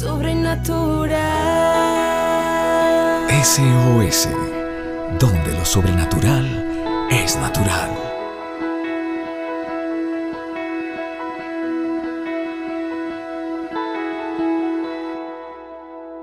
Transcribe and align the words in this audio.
sobrenatural. 0.00 1.10
SOS, 3.44 4.28
donde 5.18 5.52
lo 5.52 5.64
sobrenatural 5.66 6.46
es 7.10 7.36
natural. 7.36 7.90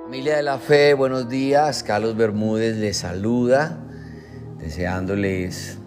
Familia 0.06 0.38
de 0.38 0.44
la 0.44 0.58
Fe, 0.58 0.96
buenos 0.96 1.30
días. 1.30 1.84
Carlos 1.84 2.18
Bermúdez 2.18 2.78
les 2.78 2.98
saluda, 2.98 3.78
deseándoles 4.58 5.78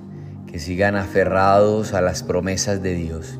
que 0.47 0.61
sigan 0.61 0.95
aferrados 0.95 1.93
a 1.93 2.01
las 2.01 2.23
promesas 2.23 2.85
de 2.85 2.95
Dios. 2.95 3.37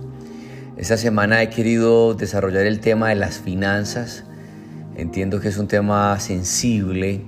Esta 0.77 0.97
semana 0.97 1.41
he 1.41 1.51
querido 1.51 2.15
desarrollar 2.15 2.67
el 2.67 2.81
tema 2.81 3.11
de 3.11 3.15
las 3.15 3.39
finanzas. 3.39 4.25
Entiendo 4.97 5.41
que 5.41 5.49
es 5.49 5.59
un 5.59 5.69
tema 5.69 6.19
sensible 6.19 7.23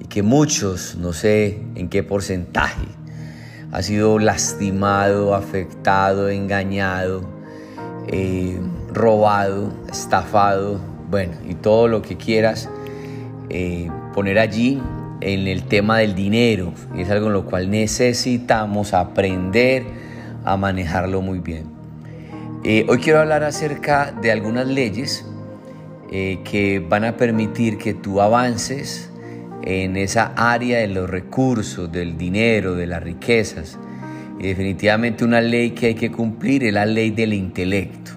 y 0.00 0.04
que 0.06 0.22
muchos, 0.22 0.96
no 0.96 1.12
sé 1.12 1.62
en 1.74 1.88
qué 1.88 2.02
porcentaje, 2.02 2.86
ha 3.72 3.82
sido 3.82 4.18
lastimado, 4.18 5.34
afectado, 5.34 6.28
engañado, 6.28 7.28
eh, 8.08 8.58
robado, 8.92 9.72
estafado, 9.90 10.80
bueno, 11.10 11.34
y 11.48 11.54
todo 11.54 11.88
lo 11.88 12.00
que 12.00 12.16
quieras 12.16 12.68
eh, 13.50 13.90
poner 14.14 14.38
allí 14.38 14.80
en 15.20 15.46
el 15.46 15.64
tema 15.64 15.98
del 15.98 16.14
dinero. 16.14 16.72
Y 16.94 17.02
es 17.02 17.10
algo 17.10 17.26
en 17.26 17.32
lo 17.34 17.44
cual 17.46 17.70
necesitamos 17.70 18.94
aprender 18.94 19.84
a 20.44 20.56
manejarlo 20.56 21.20
muy 21.20 21.40
bien. 21.40 21.64
Eh, 22.62 22.86
hoy 22.88 22.98
quiero 22.98 23.20
hablar 23.20 23.44
acerca 23.44 24.12
de 24.22 24.30
algunas 24.30 24.66
leyes 24.66 25.26
eh, 26.16 26.38
que 26.44 26.78
van 26.78 27.02
a 27.02 27.16
permitir 27.16 27.76
que 27.76 27.92
tú 27.92 28.20
avances 28.20 29.10
en 29.64 29.96
esa 29.96 30.32
área 30.36 30.78
de 30.78 30.86
los 30.86 31.10
recursos, 31.10 31.90
del 31.90 32.16
dinero, 32.16 32.76
de 32.76 32.86
las 32.86 33.02
riquezas. 33.02 33.80
Y 34.38 34.46
definitivamente 34.46 35.24
una 35.24 35.40
ley 35.40 35.72
que 35.72 35.86
hay 35.86 35.96
que 35.96 36.12
cumplir 36.12 36.62
es 36.62 36.72
la 36.72 36.86
ley 36.86 37.10
del 37.10 37.32
intelecto. 37.32 38.12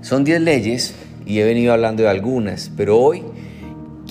Son 0.00 0.24
10 0.24 0.40
leyes 0.40 0.96
y 1.24 1.38
he 1.38 1.44
venido 1.44 1.72
hablando 1.72 2.02
de 2.02 2.08
algunas, 2.08 2.72
pero 2.76 2.98
hoy 2.98 3.22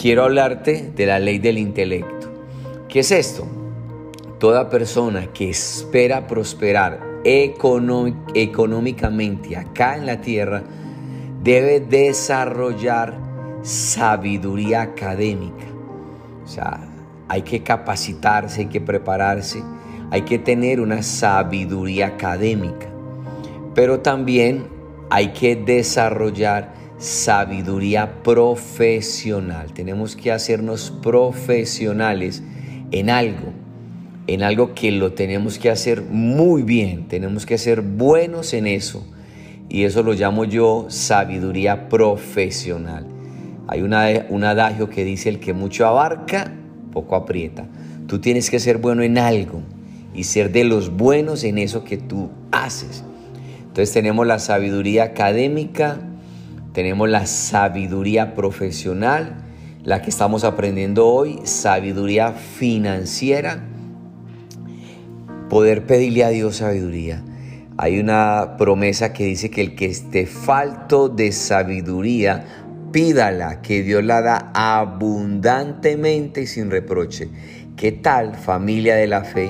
quiero 0.01 0.23
hablarte 0.23 0.93
de 0.95 1.05
la 1.05 1.19
ley 1.19 1.37
del 1.37 1.57
intelecto. 1.57 2.31
¿Qué 2.87 3.01
es 3.01 3.11
esto? 3.11 3.45
Toda 4.39 4.69
persona 4.69 5.27
que 5.33 5.49
espera 5.49 6.27
prosperar 6.27 7.01
económicamente 7.25 9.57
acá 9.57 9.97
en 9.97 10.05
la 10.05 10.21
tierra, 10.21 10.63
debe 11.43 11.79
desarrollar 11.79 13.17
sabiduría 13.61 14.81
académica. 14.81 15.65
O 16.43 16.47
sea, 16.47 16.87
hay 17.27 17.41
que 17.43 17.63
capacitarse, 17.63 18.61
hay 18.61 18.67
que 18.67 18.81
prepararse, 18.81 19.63
hay 20.09 20.23
que 20.23 20.39
tener 20.39 20.79
una 20.79 21.03
sabiduría 21.03 22.07
académica. 22.07 22.87
Pero 23.73 24.01
también 24.01 24.67
hay 25.09 25.29
que 25.29 25.55
desarrollar 25.55 26.73
sabiduría 26.97 28.21
profesional. 28.23 29.73
Tenemos 29.73 30.15
que 30.15 30.31
hacernos 30.31 30.91
profesionales 31.01 32.43
en 32.91 33.09
algo 33.09 33.61
en 34.27 34.43
algo 34.43 34.73
que 34.73 34.91
lo 34.91 35.13
tenemos 35.13 35.57
que 35.57 35.69
hacer 35.69 36.01
muy 36.03 36.63
bien, 36.63 37.07
tenemos 37.07 37.45
que 37.45 37.57
ser 37.57 37.81
buenos 37.81 38.53
en 38.53 38.67
eso. 38.67 39.05
Y 39.71 39.85
eso 39.85 40.03
lo 40.03 40.11
llamo 40.11 40.43
yo 40.43 40.87
sabiduría 40.89 41.87
profesional. 41.87 43.05
Hay 43.67 43.81
una, 43.83 44.07
un 44.27 44.43
adagio 44.43 44.89
que 44.89 45.05
dice 45.05 45.29
el 45.29 45.39
que 45.39 45.53
mucho 45.53 45.87
abarca, 45.87 46.51
poco 46.91 47.15
aprieta. 47.15 47.67
Tú 48.05 48.19
tienes 48.19 48.49
que 48.49 48.59
ser 48.59 48.79
bueno 48.79 49.01
en 49.01 49.17
algo 49.17 49.61
y 50.13 50.25
ser 50.25 50.51
de 50.51 50.65
los 50.65 50.97
buenos 50.97 51.45
en 51.45 51.57
eso 51.57 51.85
que 51.85 51.95
tú 51.95 52.31
haces. 52.51 53.05
Entonces 53.61 53.93
tenemos 53.93 54.27
la 54.27 54.39
sabiduría 54.39 55.03
académica, 55.03 55.99
tenemos 56.73 57.07
la 57.07 57.25
sabiduría 57.25 58.35
profesional, 58.35 59.37
la 59.85 60.01
que 60.01 60.09
estamos 60.09 60.43
aprendiendo 60.43 61.07
hoy, 61.07 61.39
sabiduría 61.45 62.33
financiera 62.33 63.63
poder 65.49 65.85
pedirle 65.85 66.25
a 66.25 66.29
Dios 66.29 66.57
sabiduría. 66.57 67.23
Hay 67.81 67.99
una 67.99 68.57
promesa 68.59 69.11
que 69.11 69.25
dice 69.25 69.49
que 69.49 69.61
el 69.61 69.73
que 69.73 69.87
esté 69.87 70.27
falto 70.27 71.09
de 71.09 71.31
sabiduría, 71.31 72.45
pídala, 72.91 73.63
que 73.63 73.81
Dios 73.81 74.03
la 74.03 74.21
da 74.21 74.51
abundantemente 74.53 76.43
y 76.43 76.45
sin 76.45 76.69
reproche. 76.69 77.29
¿Qué 77.75 77.91
tal 77.91 78.35
familia 78.35 78.93
de 78.97 79.07
la 79.07 79.23
fe 79.23 79.49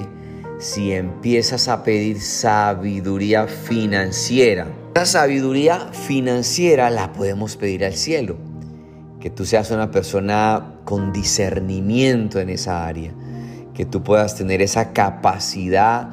si 0.60 0.94
empiezas 0.94 1.68
a 1.68 1.84
pedir 1.84 2.22
sabiduría 2.22 3.48
financiera? 3.48 4.66
La 4.96 5.06
sabiduría 5.06 5.90
financiera 5.92 6.90
la 6.90 7.12
podemos 7.12 7.58
pedir 7.58 7.84
al 7.84 7.96
cielo. 7.96 8.38
Que 9.20 9.30
tú 9.30 9.44
seas 9.44 9.72
una 9.72 9.92
persona 9.92 10.76
con 10.86 11.12
discernimiento 11.12 12.40
en 12.40 12.50
esa 12.50 12.88
área 12.88 13.12
que 13.74 13.86
tú 13.86 14.04
puedas 14.04 14.36
tener 14.36 14.62
esa 14.62 14.94
capacidad 14.94 16.10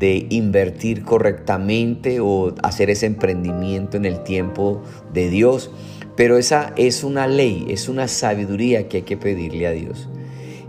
de 0.00 0.26
invertir 0.30 1.04
correctamente 1.04 2.20
o 2.20 2.54
hacer 2.62 2.88
ese 2.88 3.04
emprendimiento 3.04 3.98
en 3.98 4.06
el 4.06 4.22
tiempo 4.24 4.80
de 5.12 5.28
Dios. 5.28 5.70
Pero 6.16 6.38
esa 6.38 6.72
es 6.76 7.04
una 7.04 7.26
ley, 7.26 7.66
es 7.68 7.88
una 7.88 8.08
sabiduría 8.08 8.88
que 8.88 8.98
hay 8.98 9.02
que 9.02 9.18
pedirle 9.18 9.66
a 9.66 9.72
Dios. 9.72 10.08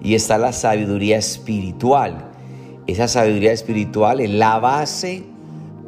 Y 0.04 0.16
está 0.16 0.38
la 0.38 0.52
sabiduría 0.52 1.18
espiritual. 1.18 2.26
Esa 2.88 3.08
sabiduría 3.08 3.54
espiritual 3.54 4.20
es 4.20 4.30
la 4.30 4.60
base 4.60 5.24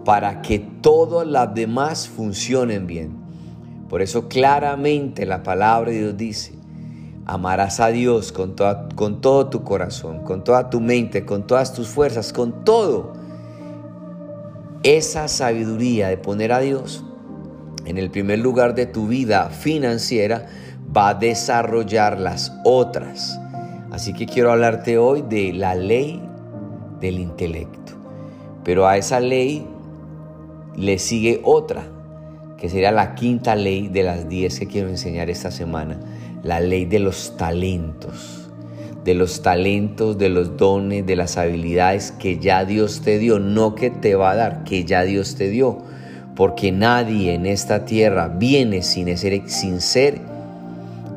para 0.06 0.42
que 0.42 0.60
todas 0.60 1.28
las 1.28 1.54
demás 1.54 2.08
funcionen 2.08 2.88
bien. 2.88 3.12
Por 3.90 4.02
eso 4.02 4.30
claramente 4.30 5.26
la 5.26 5.44
palabra 5.44 5.92
de 5.92 6.00
Dios 6.00 6.18
dice, 6.18 6.54
Amarás 7.26 7.80
a 7.80 7.88
Dios 7.88 8.34
con, 8.34 8.56
con 8.96 9.22
todo 9.22 9.48
tu 9.48 9.64
corazón, 9.64 10.24
con 10.24 10.44
toda 10.44 10.70
tu 10.70 10.82
mente, 10.82 11.26
con 11.26 11.48
todas 11.48 11.74
tus 11.74 11.88
fuerzas, 11.88 12.34
con 12.34 12.66
todo. 12.66 13.23
Esa 14.84 15.30
sabiduría 15.30 16.10
de 16.10 16.18
poner 16.18 16.52
a 16.52 16.60
Dios 16.60 17.06
en 17.86 17.98
el 17.98 18.12
primer 18.12 18.40
lugar 18.40 18.76
de 18.76 18.86
tu 18.86 19.08
vida 19.08 19.50
financiera 19.50 20.48
va 20.96 21.10
a 21.10 21.14
desarrollar 21.14 22.20
las 22.20 22.52
otras. 22.66 23.40
Así 23.92 24.14
que 24.14 24.26
quiero 24.26 24.52
hablarte 24.52 24.98
hoy 24.98 25.22
de 25.22 25.54
la 25.54 25.74
ley 25.74 26.22
del 27.00 27.20
intelecto. 27.20 27.94
Pero 28.66 28.86
a 28.86 28.98
esa 28.98 29.22
ley 29.22 29.66
le 30.76 31.00
sigue 31.00 31.40
otra, 31.46 31.84
que 32.58 32.68
sería 32.68 32.92
la 32.92 33.16
quinta 33.16 33.56
ley 33.56 33.88
de 33.88 34.04
las 34.04 34.28
diez 34.28 34.60
que 34.60 34.68
quiero 34.68 34.90
enseñar 34.90 35.30
esta 35.30 35.50
semana 35.50 35.98
la 36.44 36.60
ley 36.60 36.84
de 36.84 37.00
los 37.00 37.38
talentos, 37.38 38.43
de 39.04 39.14
los 39.14 39.42
talentos, 39.42 40.18
de 40.18 40.30
los 40.30 40.58
dones, 40.58 41.06
de 41.06 41.16
las 41.16 41.38
habilidades 41.38 42.12
que 42.12 42.40
ya 42.40 42.66
Dios 42.66 43.02
te 43.02 43.20
dio, 43.20 43.40
no 43.40 43.76
que 43.76 43.90
te 43.90 44.16
va 44.16 44.32
a 44.32 44.36
dar, 44.36 44.64
que 44.64 44.86
ya 44.86 45.04
Dios 45.04 45.36
te 45.36 45.50
dio, 45.50 45.80
porque 46.36 46.72
nadie 46.72 47.34
en 47.34 47.46
esta 47.46 47.86
tierra 47.86 48.30
viene 48.30 48.82
sin 48.82 49.16
ser, 49.18 49.50
sin 49.50 49.82
ser 49.82 50.22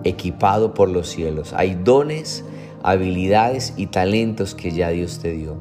equipado 0.04 0.75
por 0.75 0.88
los 0.88 1.08
cielos. 1.08 1.52
Hay 1.56 1.75
dones, 1.75 2.44
habilidades 2.82 3.75
y 3.76 3.86
talentos 3.86 4.54
que 4.54 4.72
ya 4.72 4.91
Dios 4.91 5.20
te 5.20 5.32
dio. 5.32 5.56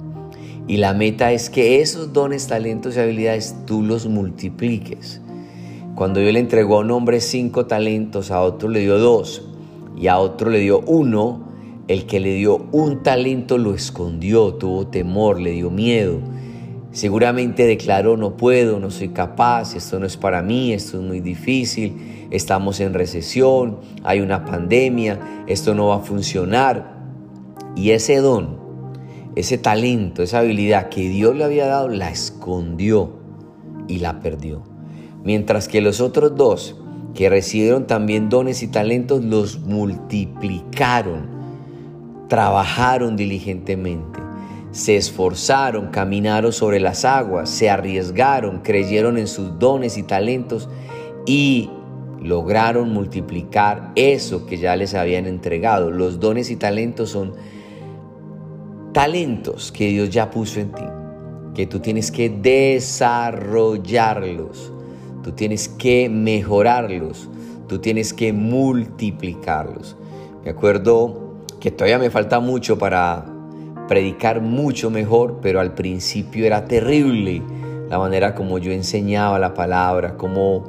Y 0.67 0.77
la 0.77 0.93
meta 0.93 1.31
es 1.31 1.51
que 1.51 1.81
esos 1.81 2.11
dones, 2.11 2.47
talentos 2.47 2.95
y 2.95 2.99
habilidades 2.99 3.55
tú 3.65 3.83
los 3.83 4.07
multipliques. 4.07 5.21
Cuando 5.93 6.19
Dios 6.19 6.33
le 6.33 6.39
entregó 6.39 6.77
a 6.77 6.79
un 6.79 6.91
hombre 6.91 7.21
cinco 7.21 7.67
talentos, 7.67 8.31
a 8.31 8.41
otro 8.41 8.67
le 8.67 8.79
dio 8.79 8.97
dos, 8.97 9.43
y 9.95 10.07
a 10.07 10.17
otro 10.17 10.49
le 10.49 10.59
dio 10.59 10.81
uno, 10.81 11.54
el 11.87 12.05
que 12.05 12.19
le 12.19 12.33
dio 12.33 12.65
un 12.71 13.03
talento 13.03 13.57
lo 13.57 13.73
escondió, 13.73 14.55
tuvo 14.55 14.87
temor, 14.87 15.39
le 15.39 15.51
dio 15.51 15.69
miedo. 15.69 16.19
Seguramente 16.91 17.67
declaró, 17.67 18.15
no 18.17 18.37
puedo, 18.37 18.79
no 18.79 18.89
soy 18.89 19.09
capaz, 19.09 19.75
esto 19.75 19.99
no 19.99 20.05
es 20.05 20.15
para 20.15 20.41
mí, 20.41 20.71
esto 20.71 20.97
es 20.97 21.03
muy 21.03 21.19
difícil, 21.19 22.27
estamos 22.31 22.79
en 22.79 22.93
recesión, 22.93 23.79
hay 24.03 24.21
una 24.21 24.45
pandemia, 24.45 25.43
esto 25.45 25.75
no 25.75 25.87
va 25.87 25.97
a 25.97 25.99
funcionar. 25.99 26.95
Y 27.75 27.91
ese 27.91 28.17
don, 28.17 28.57
ese 29.35 29.57
talento, 29.57 30.23
esa 30.23 30.39
habilidad 30.39 30.87
que 30.87 31.09
Dios 31.09 31.35
le 31.35 31.43
había 31.43 31.67
dado, 31.67 31.89
la 31.89 32.09
escondió 32.09 33.11
y 33.89 33.99
la 33.99 34.21
perdió. 34.21 34.63
Mientras 35.23 35.67
que 35.67 35.81
los 35.81 35.99
otros 35.99 36.35
dos 36.35 36.77
que 37.13 37.29
recibieron 37.29 37.87
también 37.87 38.29
dones 38.29 38.63
y 38.63 38.67
talentos, 38.67 39.23
los 39.23 39.59
multiplicaron, 39.59 41.34
trabajaron 42.27 43.15
diligentemente, 43.15 44.19
se 44.71 44.97
esforzaron, 44.97 45.87
caminaron 45.87 46.51
sobre 46.51 46.79
las 46.79 47.05
aguas, 47.05 47.49
se 47.49 47.67
arriesgaron, 47.69 48.59
creyeron 48.59 49.17
en 49.17 49.27
sus 49.27 49.57
dones 49.59 49.97
y 49.97 50.03
talentos 50.03 50.67
y 51.25 51.69
lograron 52.21 52.91
multiplicar 52.91 53.93
eso 53.95 54.45
que 54.45 54.57
ya 54.57 54.75
les 54.75 54.93
habían 54.95 55.27
entregado. 55.27 55.91
Los 55.91 56.19
dones 56.19 56.49
y 56.49 56.57
talentos 56.57 57.11
son 57.11 57.33
talentos 58.91 59.71
que 59.71 59.87
Dios 59.89 60.09
ya 60.09 60.31
puso 60.31 60.59
en 60.59 60.71
ti, 60.71 60.83
que 61.53 61.67
tú 61.67 61.79
tienes 61.79 62.11
que 62.11 62.29
desarrollarlos, 62.29 64.73
tú 65.23 65.31
tienes 65.33 65.69
que 65.69 66.09
mejorarlos, 66.09 67.29
tú 67.67 67.77
tienes 67.79 68.13
que 68.13 68.33
multiplicarlos. 68.33 69.95
Me 70.43 70.49
acuerdo 70.51 71.24
que 71.65 71.71
todavía 71.71 71.97
me 71.97 72.11
falta 72.11 72.39
mucho 72.39 72.77
para 72.77 73.25
predicar 73.87 74.39
mucho 74.39 74.91
mejor, 74.91 75.39
pero 75.41 75.59
al 75.59 75.73
principio 75.73 76.45
era 76.45 76.65
terrible 76.65 77.41
la 77.89 77.97
manera 77.97 78.35
como 78.35 78.59
yo 78.59 78.71
enseñaba 78.71 79.39
la 79.39 79.55
palabra, 79.55 80.15
cómo 80.15 80.65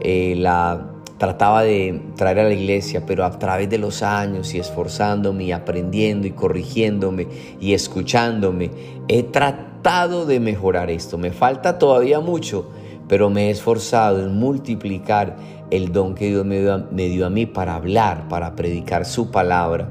eh, 0.00 0.34
la 0.36 0.90
trataba 1.16 1.62
de 1.62 1.98
traer 2.14 2.40
a 2.40 2.44
la 2.44 2.52
iglesia, 2.52 3.06
pero 3.06 3.24
a 3.24 3.38
través 3.38 3.70
de 3.70 3.78
los 3.78 4.02
años 4.02 4.52
y 4.52 4.58
esforzándome 4.58 5.44
y 5.44 5.52
aprendiendo 5.52 6.26
y 6.26 6.32
corrigiéndome 6.32 7.26
y 7.58 7.72
escuchándome, 7.72 8.70
he 9.08 9.22
tratado 9.22 10.26
de 10.26 10.40
mejorar 10.40 10.90
esto. 10.90 11.16
Me 11.16 11.30
falta 11.30 11.78
todavía 11.78 12.20
mucho, 12.20 12.68
pero 13.08 13.30
me 13.30 13.46
he 13.46 13.50
esforzado 13.50 14.20
en 14.20 14.38
multiplicar 14.38 15.36
el 15.70 15.90
don 15.90 16.14
que 16.14 16.28
Dios 16.28 16.44
me 16.44 16.60
dio, 16.60 16.74
a, 16.74 16.78
me 16.90 17.08
dio 17.08 17.24
a 17.24 17.30
mí 17.30 17.46
para 17.46 17.76
hablar, 17.76 18.28
para 18.28 18.54
predicar 18.54 19.06
su 19.06 19.30
palabra. 19.30 19.88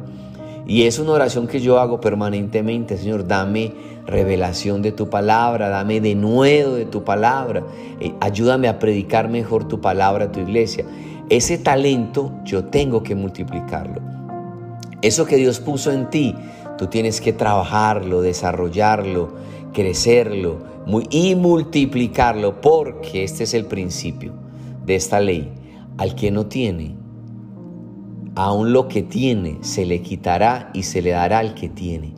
Y 0.66 0.84
es 0.84 0.98
una 0.98 1.12
oración 1.12 1.48
que 1.48 1.60
yo 1.60 1.80
hago 1.80 2.00
permanentemente, 2.00 2.98
Señor, 2.98 3.28
dame 3.28 3.74
revelación 4.06 4.82
de 4.82 4.92
tu 4.92 5.10
palabra, 5.10 5.70
dame 5.70 6.00
de 6.00 6.16
nuevo 6.16 6.76
de 6.76 6.86
tu 6.86 7.04
palabra, 7.04 7.64
eh, 8.00 8.14
ayúdame 8.22 8.68
a 8.68 8.80
predicar 8.80 9.30
mejor 9.30 9.68
tu 9.68 9.82
palabra 9.82 10.26
a 10.26 10.32
tu 10.32 10.40
iglesia. 10.40 10.86
Ese 11.30 11.58
talento 11.58 12.32
yo 12.46 12.66
tengo 12.66 13.04
que 13.04 13.16
multiplicarlo. 13.16 14.02
Eso 15.02 15.26
que 15.26 15.36
Dios 15.36 15.60
puso 15.60 15.92
en 15.92 16.10
ti, 16.10 16.36
tú 16.78 16.88
tienes 16.88 17.20
que 17.20 17.34
trabajarlo, 17.34 18.22
desarrollarlo, 18.22 19.34
crecerlo 19.74 20.60
y 21.10 21.36
multiplicarlo, 21.36 22.62
porque 22.62 23.24
este 23.24 23.44
es 23.44 23.54
el 23.54 23.66
principio 23.66 24.32
de 24.86 24.96
esta 24.96 25.20
ley. 25.20 25.52
Al 25.98 26.16
que 26.16 26.32
no 26.32 26.46
tiene, 26.46 26.96
aún 28.36 28.74
lo 28.74 28.88
que 28.88 29.04
tiene 29.04 29.58
se 29.62 29.86
le 29.86 30.02
quitará 30.02 30.72
y 30.74 30.84
se 30.84 31.02
le 31.02 31.12
dará 31.12 31.40
al 31.40 31.54
que 31.54 31.70
tiene. 31.70 32.14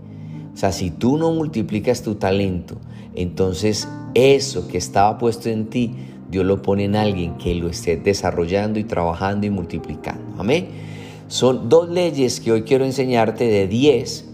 O 0.53 0.57
sea, 0.57 0.71
si 0.71 0.89
tú 0.91 1.17
no 1.17 1.31
multiplicas 1.31 2.01
tu 2.01 2.15
talento, 2.15 2.77
entonces 3.13 3.87
eso 4.13 4.67
que 4.67 4.77
estaba 4.77 5.17
puesto 5.17 5.49
en 5.49 5.69
ti, 5.69 5.91
Dios 6.29 6.45
lo 6.45 6.61
pone 6.61 6.85
en 6.85 6.95
alguien 6.95 7.37
que 7.37 7.53
lo 7.55 7.69
esté 7.69 7.97
desarrollando 7.97 8.79
y 8.79 8.83
trabajando 8.83 9.45
y 9.45 9.49
multiplicando. 9.49 10.23
Amén. 10.37 10.67
Son 11.27 11.69
dos 11.69 11.89
leyes 11.89 12.39
que 12.39 12.51
hoy 12.51 12.61
quiero 12.63 12.85
enseñarte 12.85 13.45
de 13.45 13.67
10 13.67 14.25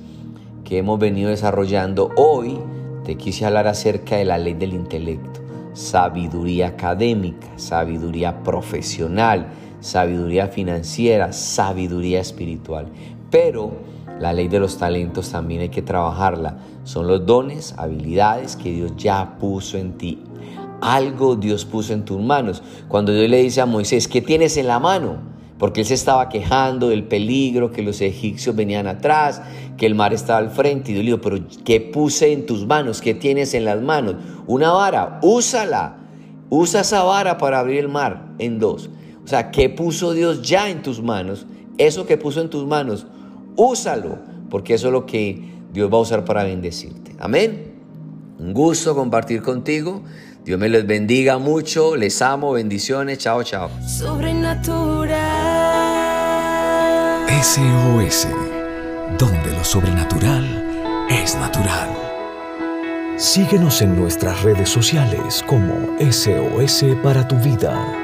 que 0.63 0.77
hemos 0.77 0.99
venido 0.99 1.29
desarrollando. 1.29 2.11
Hoy 2.15 2.57
te 3.05 3.15
quise 3.15 3.45
hablar 3.45 3.67
acerca 3.67 4.17
de 4.17 4.25
la 4.25 4.37
ley 4.37 4.53
del 4.53 4.73
intelecto, 4.73 5.41
sabiduría 5.73 6.67
académica, 6.67 7.47
sabiduría 7.55 8.43
profesional, 8.43 9.47
sabiduría 9.81 10.47
financiera, 10.47 11.33
sabiduría 11.33 12.21
espiritual. 12.21 12.87
Pero 13.29 13.73
la 14.19 14.33
ley 14.33 14.47
de 14.47 14.59
los 14.59 14.77
talentos 14.77 15.31
también 15.31 15.61
hay 15.61 15.69
que 15.69 15.81
trabajarla. 15.81 16.59
Son 16.83 17.07
los 17.07 17.25
dones, 17.25 17.73
habilidades 17.77 18.55
que 18.55 18.71
Dios 18.71 18.93
ya 18.95 19.37
puso 19.39 19.77
en 19.77 19.97
ti. 19.97 20.19
Algo 20.79 21.35
Dios 21.35 21.65
puso 21.65 21.93
en 21.93 22.05
tus 22.05 22.21
manos. 22.21 22.63
Cuando 22.87 23.11
Dios 23.11 23.29
le 23.29 23.41
dice 23.41 23.61
a 23.61 23.65
Moisés, 23.65 24.07
¿qué 24.07 24.21
tienes 24.21 24.57
en 24.57 24.67
la 24.67 24.79
mano? 24.79 25.17
Porque 25.57 25.81
él 25.81 25.85
se 25.85 25.93
estaba 25.93 26.27
quejando 26.29 26.89
del 26.89 27.03
peligro, 27.03 27.71
que 27.71 27.83
los 27.83 28.01
egipcios 28.01 28.55
venían 28.55 28.87
atrás, 28.87 29.43
que 29.77 29.85
el 29.85 29.93
mar 29.93 30.13
estaba 30.13 30.39
al 30.39 30.49
frente. 30.49 30.91
Y 30.91 30.93
Dios 30.95 31.05
le 31.05 31.11
dijo, 31.11 31.21
pero 31.21 31.37
¿qué 31.63 31.81
puse 31.81 32.33
en 32.33 32.47
tus 32.47 32.65
manos? 32.65 32.99
¿Qué 32.99 33.13
tienes 33.13 33.53
en 33.53 33.65
las 33.65 33.79
manos? 33.81 34.15
Una 34.47 34.71
vara, 34.71 35.19
úsala. 35.21 35.97
Usa 36.49 36.81
esa 36.81 37.03
vara 37.03 37.37
para 37.37 37.59
abrir 37.59 37.79
el 37.79 37.89
mar 37.89 38.33
en 38.39 38.59
dos. 38.59 38.89
O 39.23 39.27
sea, 39.27 39.51
¿qué 39.51 39.69
puso 39.69 40.13
Dios 40.13 40.41
ya 40.41 40.69
en 40.69 40.81
tus 40.81 41.01
manos? 41.01 41.45
Eso 41.77 42.05
que 42.05 42.17
puso 42.17 42.41
en 42.41 42.49
tus 42.49 42.65
manos, 42.65 43.05
úsalo, 43.55 44.17
porque 44.49 44.73
eso 44.73 44.87
es 44.87 44.93
lo 44.93 45.05
que 45.05 45.51
Dios 45.71 45.91
va 45.91 45.97
a 45.97 46.01
usar 46.01 46.25
para 46.25 46.43
bendecirte. 46.43 47.15
Amén. 47.19 47.73
Un 48.39 48.53
gusto 48.53 48.95
compartir 48.95 49.41
contigo. 49.41 50.01
Dios 50.43 50.59
me 50.59 50.67
les 50.67 50.85
bendiga 50.87 51.37
mucho. 51.37 51.95
Les 51.95 52.21
amo. 52.21 52.53
Bendiciones. 52.53 53.19
Chao, 53.19 53.43
chao. 53.43 53.69
Sobrenatural. 53.87 55.11
SOS, 57.43 58.27
donde 59.17 59.51
lo 59.51 59.63
sobrenatural 59.63 61.07
es 61.09 61.35
natural. 61.35 61.89
Síguenos 63.17 63.81
en 63.83 63.95
nuestras 63.95 64.41
redes 64.41 64.69
sociales 64.69 65.43
como 65.47 65.73
SOS 65.99 66.85
para 67.03 67.27
tu 67.27 67.35
vida. 67.37 68.00